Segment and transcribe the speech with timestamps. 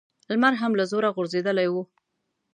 [0.29, 1.75] لمر هم له زوره غورځېدلی و.